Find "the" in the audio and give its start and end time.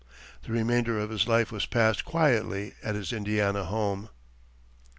0.43-0.51